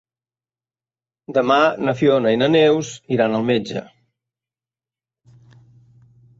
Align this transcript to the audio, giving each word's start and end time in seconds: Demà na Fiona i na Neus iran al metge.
Demà 1.39 1.57
na 1.89 1.93
Fiona 1.99 2.33
i 2.37 2.41
na 2.43 2.49
Neus 2.55 2.91
iran 3.19 3.37
al 3.43 3.47
metge. 3.53 3.87